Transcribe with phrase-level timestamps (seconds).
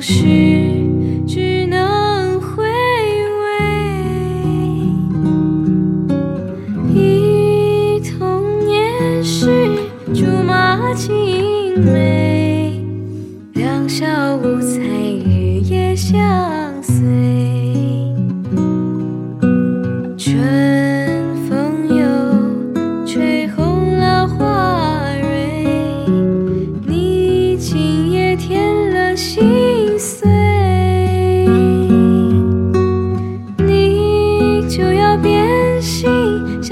[0.00, 0.77] 是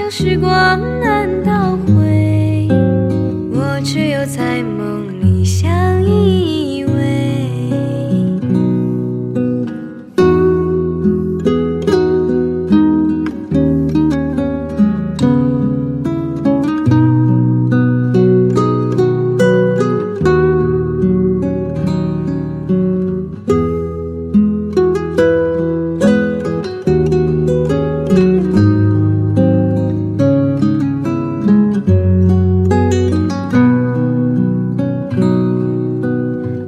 [0.09, 0.49] 时光
[1.01, 1.16] 啊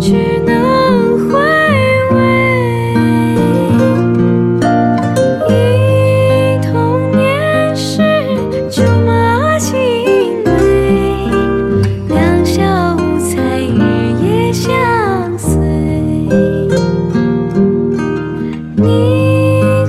[0.00, 0.14] 只，
[0.46, 1.38] 能回
[2.14, 2.16] 味。
[5.48, 5.52] 忆
[6.62, 8.02] 童年时
[8.70, 9.78] 竹马青
[10.44, 10.48] 梅，
[12.08, 13.78] 两小无猜，日
[14.22, 15.48] 夜相随。
[18.76, 18.82] 你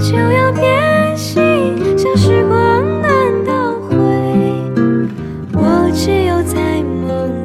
[0.01, 3.09] 就要变心，像时光难
[3.45, 3.95] 倒回。
[5.53, 7.40] 我只有在梦。